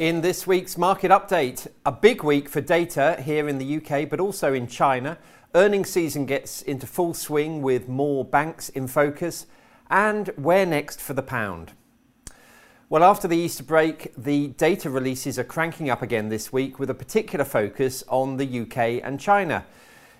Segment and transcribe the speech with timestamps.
[0.00, 4.18] In this week's market update, a big week for data here in the UK, but
[4.18, 5.18] also in China.
[5.54, 9.44] Earnings season gets into full swing with more banks in focus.
[9.90, 11.72] And where next for the pound?
[12.88, 16.88] Well, after the Easter break, the data releases are cranking up again this week with
[16.88, 19.66] a particular focus on the UK and China.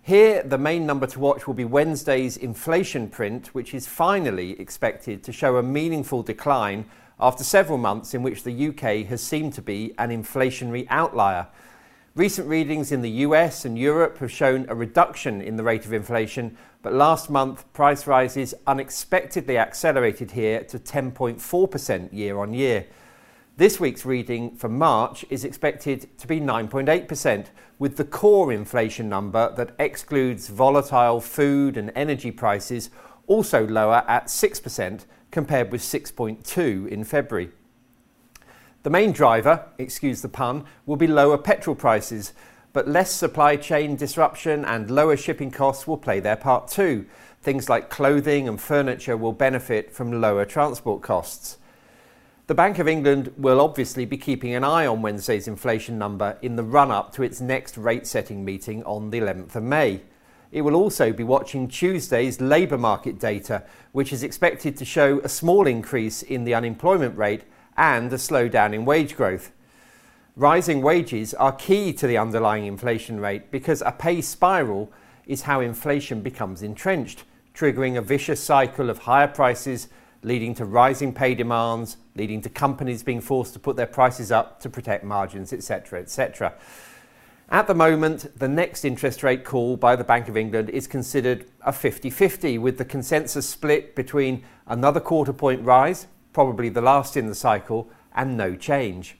[0.00, 5.22] Here, the main number to watch will be Wednesday's inflation print, which is finally expected
[5.24, 6.86] to show a meaningful decline
[7.18, 11.46] after several months in which the UK has seemed to be an inflationary outlier.
[12.14, 15.92] Recent readings in the US and Europe have shown a reduction in the rate of
[15.92, 22.86] inflation, but last month price rises unexpectedly accelerated here to 10.4% year on year.
[23.58, 27.46] This week's reading for March is expected to be 9.8%,
[27.78, 32.90] with the core inflation number that excludes volatile food and energy prices
[33.26, 37.50] also lower at 6% compared with 6.2 in February.
[38.82, 42.32] The main driver, excuse the pun, will be lower petrol prices,
[42.72, 47.06] but less supply chain disruption and lower shipping costs will play their part too.
[47.42, 51.58] Things like clothing and furniture will benefit from lower transport costs.
[52.48, 56.54] The Bank of England will obviously be keeping an eye on Wednesday's inflation number in
[56.54, 60.02] the run up to its next rate setting meeting on the 11th of May.
[60.52, 65.28] It will also be watching Tuesday's labour market data, which is expected to show a
[65.28, 67.44] small increase in the unemployment rate
[67.76, 69.52] and a slowdown in wage growth.
[70.36, 74.92] Rising wages are key to the underlying inflation rate because a pay spiral
[75.26, 79.88] is how inflation becomes entrenched, triggering a vicious cycle of higher prices,
[80.22, 84.60] leading to rising pay demands, leading to companies being forced to put their prices up
[84.60, 86.54] to protect margins, etc., etc.
[87.48, 91.46] At the moment, the next interest rate call by the Bank of England is considered
[91.60, 97.16] a 50 50, with the consensus split between another quarter point rise, probably the last
[97.16, 99.16] in the cycle, and no change.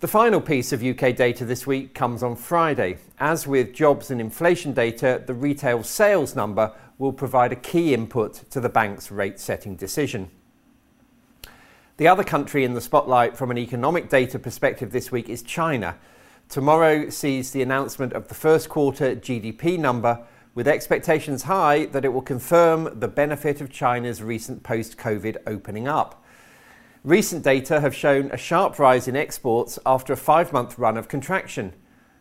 [0.00, 2.98] The final piece of UK data this week comes on Friday.
[3.20, 8.50] As with jobs and inflation data, the retail sales number will provide a key input
[8.50, 10.30] to the bank's rate setting decision.
[11.96, 15.96] The other country in the spotlight from an economic data perspective this week is China
[16.48, 20.24] Tomorrow sees the announcement of the first quarter GDP number,
[20.54, 25.88] with expectations high that it will confirm the benefit of China's recent post COVID opening
[25.88, 26.24] up.
[27.02, 31.08] Recent data have shown a sharp rise in exports after a five month run of
[31.08, 31.72] contraction.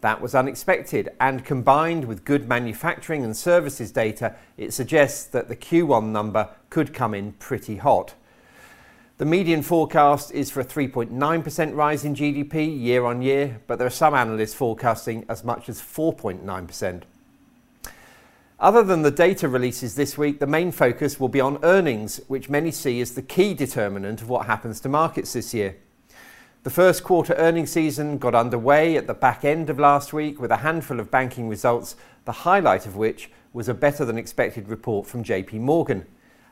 [0.00, 5.56] That was unexpected, and combined with good manufacturing and services data, it suggests that the
[5.56, 8.14] Q1 number could come in pretty hot.
[9.16, 13.86] The median forecast is for a 3.9% rise in GDP year on year, but there
[13.86, 17.02] are some analysts forecasting as much as 4.9%.
[18.58, 22.50] Other than the data releases this week, the main focus will be on earnings, which
[22.50, 25.76] many see as the key determinant of what happens to markets this year.
[26.64, 30.50] The first quarter earnings season got underway at the back end of last week with
[30.50, 35.06] a handful of banking results, the highlight of which was a better than expected report
[35.06, 36.04] from JP Morgan.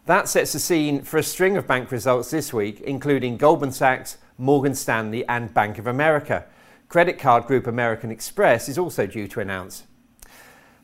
[0.06, 4.18] That sets the scene for a string of bank results this week, including Goldman Sachs,
[4.36, 6.44] Morgan Stanley, and Bank of America.
[6.88, 9.84] Credit card group American Express is also due to announce.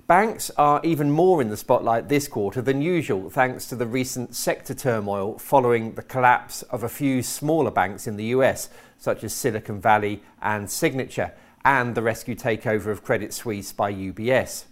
[0.06, 4.37] Banks are even more in the spotlight this quarter than usual, thanks to the recent
[4.37, 8.69] sector turmoil following the collapse of a few smaller banks in the US,
[8.99, 11.33] such as Silicon Valley and Signature,
[11.65, 14.67] and the rescue takeover of Credit Suisse by UBS.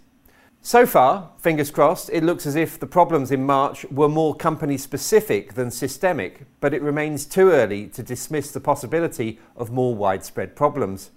[0.67, 4.77] So far, fingers crossed, it looks as if the problems in March were more company
[4.77, 10.57] specific than systemic, but it remains too early to dismiss the possibility of more widespread
[10.57, 11.11] problems.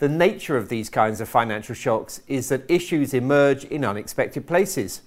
[0.00, 5.02] The nature of these kinds of financial shocks is that issues emerge in unexpected places.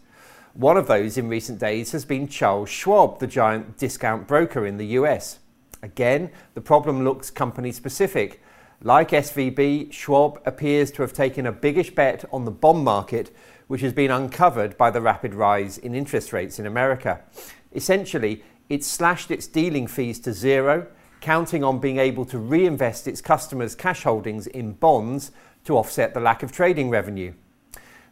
[0.53, 4.77] One of those in recent days has been Charles Schwab, the giant discount broker in
[4.77, 5.39] the US.
[5.83, 8.41] Again, the problem looks company specific.
[8.81, 13.33] Like SVB, Schwab appears to have taken a biggish bet on the bond market
[13.67, 17.21] which has been uncovered by the rapid rise in interest rates in America.
[17.73, 20.87] Essentially, it slashed its dealing fees to zero,
[21.21, 25.31] counting on being able to reinvest its customers' cash holdings in bonds
[25.63, 27.33] to offset the lack of trading revenue.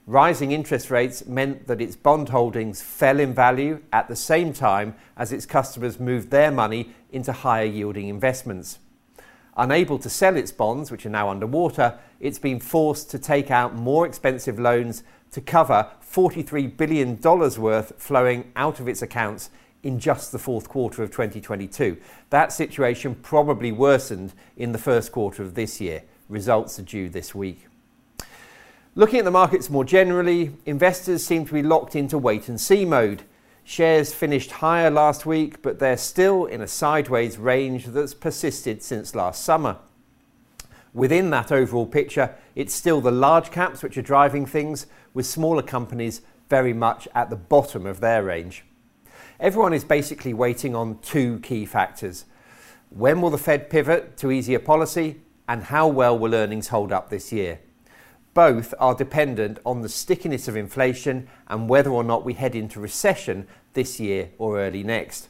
[0.08, 4.96] Rising interest rates meant that its bond holdings fell in value at the same time
[5.16, 8.80] as its customers moved their money into higher yielding investments.
[9.56, 13.76] Unable to sell its bonds, which are now underwater, it's been forced to take out
[13.76, 19.50] more expensive loans to cover $43 billion worth flowing out of its accounts
[19.84, 21.98] in just the fourth quarter of 2022.
[22.30, 26.04] That situation probably worsened in the first quarter of this year.
[26.30, 27.68] Results are due this week.
[28.96, 32.86] Looking at the markets more generally, investors seem to be locked into wait and see
[32.86, 33.24] mode.
[33.64, 39.16] Shares finished higher last week, but they're still in a sideways range that's persisted since
[39.16, 39.78] last summer.
[40.94, 45.64] Within that overall picture, it's still the large caps which are driving things, with smaller
[45.64, 48.66] companies very much at the bottom of their range.
[49.40, 52.26] Everyone is basically waiting on two key factors.
[52.90, 57.10] When will the Fed pivot to easier policy, and how well will earnings hold up
[57.10, 57.60] this year?
[58.34, 62.80] Both are dependent on the stickiness of inflation and whether or not we head into
[62.80, 65.30] recession this year or early next.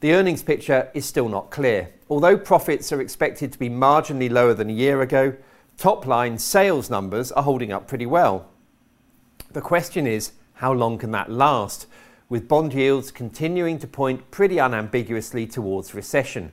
[0.00, 1.90] The earnings picture is still not clear.
[2.10, 5.34] Although profits are expected to be marginally lower than a year ago,
[5.78, 8.48] top line sales numbers are holding up pretty well.
[9.52, 11.86] The question is how long can that last,
[12.28, 16.52] with bond yields continuing to point pretty unambiguously towards recession.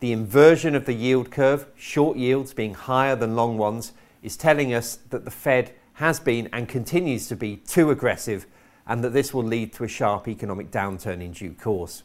[0.00, 3.92] The inversion of the yield curve, short yields being higher than long ones,
[4.26, 8.44] is telling us that the Fed has been and continues to be too aggressive
[8.84, 12.02] and that this will lead to a sharp economic downturn in due course.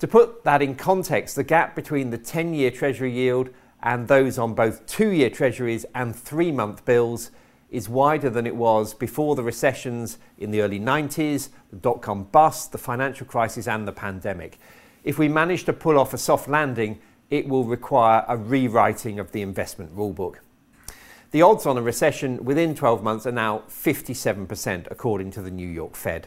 [0.00, 3.50] To put that in context, the gap between the 10 year Treasury yield
[3.84, 7.30] and those on both two year Treasuries and three month bills
[7.70, 12.24] is wider than it was before the recessions in the early 90s, the dot com
[12.24, 14.58] bust, the financial crisis, and the pandemic.
[15.04, 16.98] If we manage to pull off a soft landing,
[17.30, 20.38] it will require a rewriting of the investment rulebook.
[21.30, 25.68] The odds on a recession within 12 months are now 57%, according to the New
[25.68, 26.26] York Fed.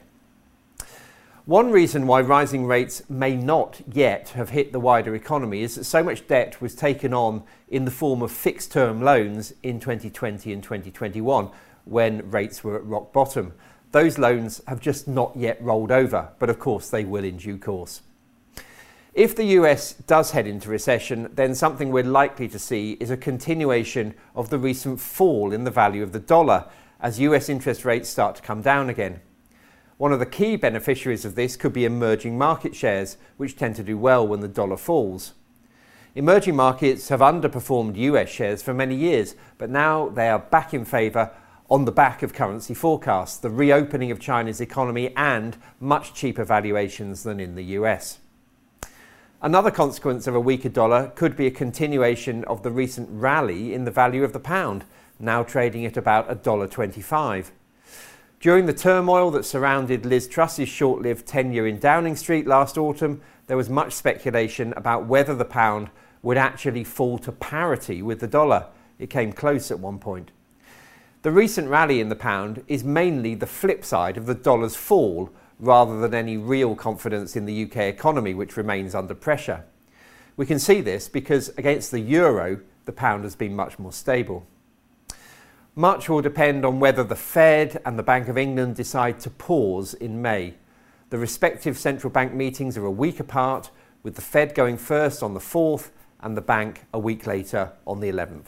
[1.46, 5.86] One reason why rising rates may not yet have hit the wider economy is that
[5.86, 10.54] so much debt was taken on in the form of fixed term loans in 2020
[10.54, 11.50] and 2021
[11.86, 13.54] when rates were at rock bottom.
[13.92, 17.58] Those loans have just not yet rolled over, but of course they will in due
[17.58, 18.02] course.
[19.14, 23.18] If the US does head into recession, then something we're likely to see is a
[23.18, 26.70] continuation of the recent fall in the value of the dollar
[27.02, 29.20] as US interest rates start to come down again.
[29.98, 33.84] One of the key beneficiaries of this could be emerging market shares, which tend to
[33.84, 35.34] do well when the dollar falls.
[36.16, 40.86] Emerging markets have underperformed US shares for many years, but now they are back in
[40.86, 41.32] favour
[41.70, 47.24] on the back of currency forecasts, the reopening of China's economy, and much cheaper valuations
[47.24, 48.21] than in the US.
[49.44, 53.86] Another consequence of a weaker dollar could be a continuation of the recent rally in
[53.86, 54.86] the value of the pound,
[55.20, 57.50] now trading at about $1.25.
[58.40, 63.20] During the turmoil that surrounded Liz Truss's short lived tenure in Downing Street last autumn,
[63.48, 65.90] there was much speculation about whether the pound
[66.22, 68.68] would actually fall to parity with the dollar.
[69.00, 70.30] It came close at one point.
[71.24, 75.32] The recent rally in the pound is mainly the flip side of the dollar's fall
[75.62, 79.64] rather than any real confidence in the UK economy, which remains under pressure.
[80.36, 84.46] We can see this because against the euro, the pound has been much more stable.
[85.76, 89.94] Much will depend on whether the Fed and the Bank of England decide to pause
[89.94, 90.56] in May.
[91.12, 93.70] The respective central bank meetings are a week apart,
[94.04, 95.92] with the Fed going first on the 4th
[96.22, 98.48] and the bank a week later on the 11th.